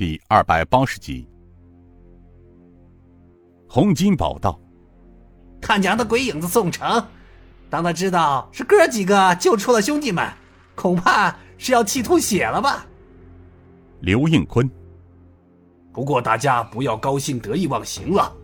[0.00, 1.28] 第二百八十集。
[3.68, 4.58] 洪金宝道
[5.60, 7.06] ：“他娘的鬼影子宋城，
[7.68, 10.26] 当他知道是哥几个救出了兄弟们，
[10.74, 12.86] 恐怕是要气吐血了吧？”
[14.00, 14.66] 刘应坤。
[15.92, 18.34] 不过大家不要高兴得意忘形了，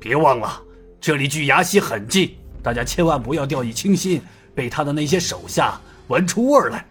[0.00, 0.62] 别忘了
[0.98, 4.22] 这里距崖西很近，大家千万不要掉以轻心，
[4.54, 6.82] 被他的那些手下闻出味儿来。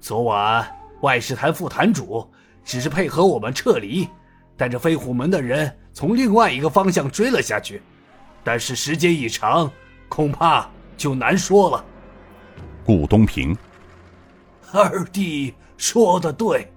[0.00, 0.66] 昨晚
[1.02, 2.26] 外事坛副坛主
[2.70, 4.08] 只是配合我们撤离，
[4.56, 7.82] 带着飞虎门的人从另外一个方向追了下去，
[8.44, 9.68] 但是时间一长，
[10.08, 11.84] 恐怕就难说了。
[12.84, 13.58] 顾东平，
[14.70, 16.72] 二弟说的对，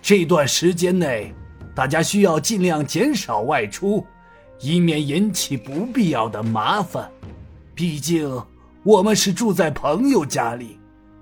[0.00, 1.34] 这段时间内，
[1.74, 4.06] 大家需要尽量减少外出，
[4.58, 7.10] 以免引起不必要的麻烦。
[7.74, 8.42] 毕竟
[8.82, 10.80] 我们是住在朋友家里，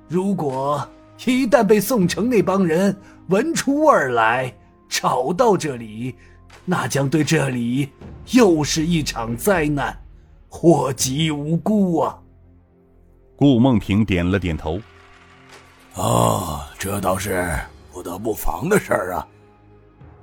[0.09, 0.89] 如果……
[1.25, 2.95] 一旦被宋城那帮人
[3.29, 4.55] 闻出味儿来，
[4.89, 6.15] 找到这里，
[6.65, 7.89] 那将对这里
[8.33, 9.97] 又是一场灾难，
[10.49, 12.19] 祸及无辜啊！
[13.37, 14.81] 顾梦平点了点头。
[15.95, 17.49] 哦，这倒是
[17.93, 19.27] 不得不防的事儿啊！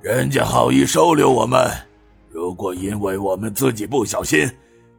[0.00, 1.70] 人家好意收留我们，
[2.30, 4.48] 如果因为我们自己不小心，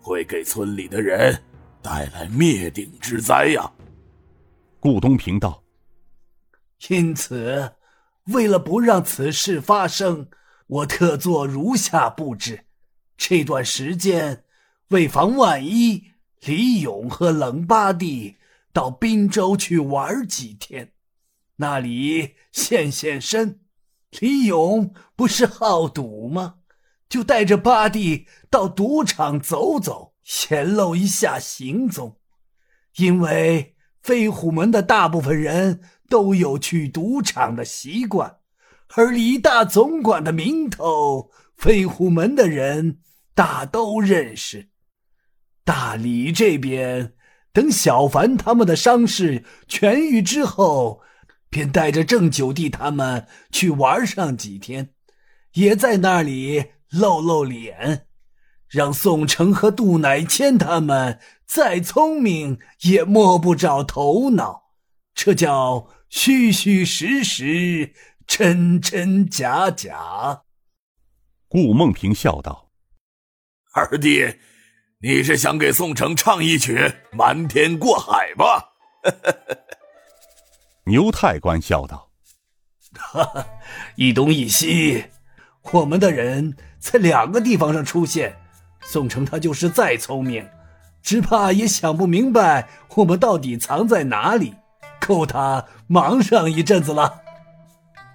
[0.01, 1.37] 会给村里的人
[1.81, 3.71] 带来灭顶之灾呀！
[4.79, 5.61] 顾东平道。
[6.89, 7.75] 因此，
[8.25, 10.27] 为了不让此事发生，
[10.67, 12.65] 我特做如下布置：
[13.15, 14.43] 这段时间，
[14.89, 16.11] 为防万一，
[16.41, 18.35] 李勇和冷八弟
[18.73, 20.91] 到滨州去玩几天，
[21.55, 23.61] 那里现现身。
[24.19, 26.55] 李勇不是好赌吗？
[27.07, 32.17] 就带着八弟到赌场走走，显露一下行踪。
[32.97, 35.79] 因为飞虎门的大部分人。
[36.13, 38.37] 都有去赌场的习惯，
[38.93, 42.99] 而李大总管的名头，飞虎门的人
[43.33, 44.69] 大都认识。
[45.63, 47.15] 大李这边，
[47.51, 51.01] 等小凡他们的伤势痊愈之后，
[51.49, 54.91] 便带着郑九弟他们去玩上几天，
[55.53, 58.05] 也在那里露露脸，
[58.69, 64.61] 让宋城和杜乃谦他们再聪明也摸不着头脑。
[65.15, 65.87] 这叫。
[66.15, 67.91] 虚虚实实，
[68.27, 70.43] 真真假假。
[71.47, 72.69] 顾梦平笑道
[73.73, 74.37] ：“二弟，
[75.01, 76.77] 你是想给宋城唱一曲
[77.13, 78.73] 《瞒天过海》吧？”
[80.85, 82.11] 牛太官笑道
[82.93, 83.47] ：“哈哈，
[83.95, 85.05] 一东一西，
[85.71, 88.37] 我们的人在两个地方上出现，
[88.81, 90.47] 宋城他就是再聪明，
[91.01, 94.53] 只怕也想不明白我们到底藏在哪里。”
[95.05, 97.21] 够他忙上一阵子了。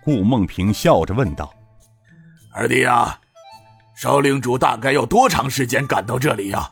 [0.03, 1.53] 顾梦平笑着问道
[2.53, 3.21] ：“二弟啊，
[3.94, 6.71] 少领主大概要多长时间赶到这里呀？”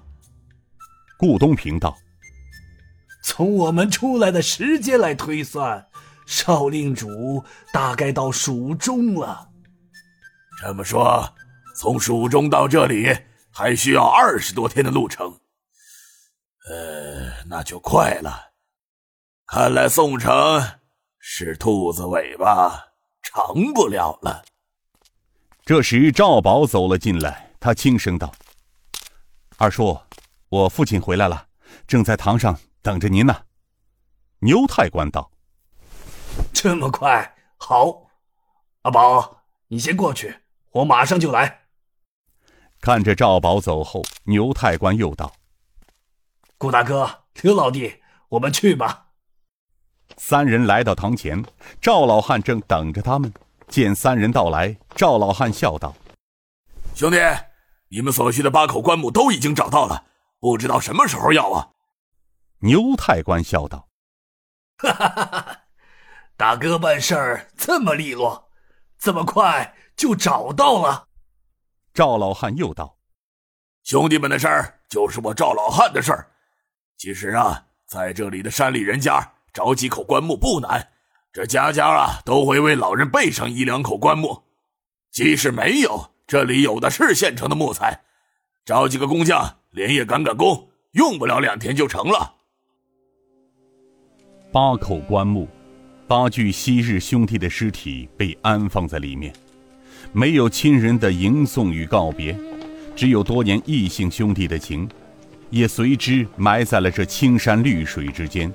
[1.18, 1.96] 顾东平道
[3.22, 5.86] ：“从我们出来的时间来推算，
[6.26, 9.48] 少令主大概到蜀中了。
[10.62, 11.28] 这么说，
[11.76, 13.14] 从蜀中到这里
[13.52, 15.38] 还需要二十多天的路程。
[16.70, 18.44] 呃，那就快了。”
[19.48, 20.60] 看来宋城
[21.20, 22.88] 是兔子尾巴
[23.22, 24.44] 长不了了。
[25.64, 28.34] 这时赵宝走了进来，他轻声道
[29.56, 29.96] ：“二叔，
[30.48, 31.46] 我父亲回来了，
[31.86, 33.44] 正在堂上等着您呢。”
[34.42, 35.30] 牛太官道
[36.52, 37.36] ：“这么快？
[37.56, 38.08] 好，
[38.82, 40.40] 阿宝，你先过去，
[40.72, 41.68] 我马上就来。”
[42.82, 45.32] 看着赵宝走后，牛太官又道
[46.58, 49.04] ：“顾大哥，刘老弟，我们去吧。”
[50.18, 51.44] 三人来到堂前，
[51.80, 53.32] 赵老汉正等着他们。
[53.68, 55.94] 见三人到来，赵老汉笑道
[56.94, 57.18] ：“兄弟，
[57.88, 60.04] 你们所需的八口棺木都已经找到了，
[60.38, 61.70] 不知道什么时候要啊？”
[62.62, 63.88] 牛太官笑道
[64.78, 65.62] ：“哈哈哈哈
[66.36, 68.48] 大哥办事儿这么利落，
[68.98, 71.08] 这么快就找到了。”
[71.92, 72.96] 赵老汉又道
[73.82, 76.30] ：“兄弟们的事儿就是我赵老汉的事儿。
[76.96, 80.88] 其实啊，在这里的山里人家。”找几口棺木不难，
[81.32, 84.42] 这家家啊都会为老人备上一两口棺木。
[85.10, 88.02] 即使没有，这里有的是现成的木材，
[88.66, 92.34] 找几个工匠连夜赶赶工，用不了两天就成了。
[94.52, 95.48] 八口棺木，
[96.06, 99.32] 八具昔日兄弟的尸体被安放在里面，
[100.12, 102.38] 没有亲人的迎送与告别，
[102.94, 104.86] 只有多年异姓兄弟的情，
[105.48, 108.52] 也随之埋在了这青山绿水之间。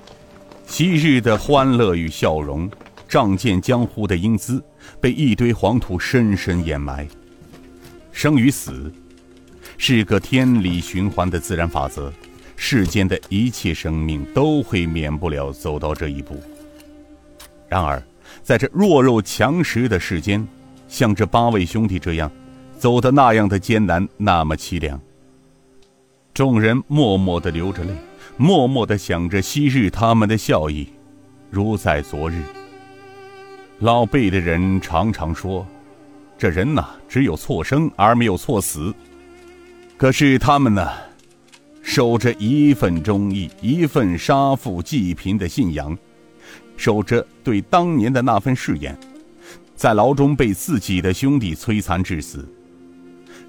[0.72, 2.72] 昔日的欢乐与笑容，
[3.06, 4.64] 仗剑江湖的英姿，
[5.02, 7.06] 被一堆黄土深深掩埋。
[8.14, 8.90] 生与死，
[9.78, 12.10] 是个天理循环的自然法则，
[12.56, 16.42] 世间的一切生命都会免不了走到这一步。
[17.68, 18.02] 然而，
[18.42, 20.48] 在这弱肉强食的世间，
[20.88, 22.32] 像这八位兄弟这样，
[22.80, 24.98] 走的那样的艰难，那么凄凉。
[26.34, 27.94] 众人默默的流着泪，
[28.38, 30.88] 默默的想着昔日他们的笑意，
[31.50, 32.42] 如在昨日。
[33.80, 35.66] 老辈的人常常说，
[36.38, 38.94] 这人呐，只有错生而没有错死。
[39.98, 40.88] 可是他们呢，
[41.82, 45.96] 守着一份忠义，一份杀富济贫的信仰，
[46.78, 48.98] 守着对当年的那份誓言，
[49.76, 52.48] 在牢中被自己的兄弟摧残致死。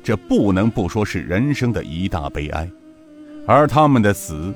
[0.02, 2.68] 这不能不说是人生的一大悲哀，
[3.46, 4.52] 而他们的死，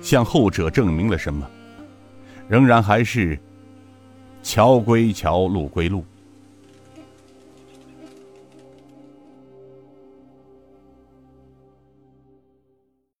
[0.00, 1.48] 向后者证明了什么？
[2.48, 3.38] 仍然还是
[4.42, 6.04] 桥归桥，路归路。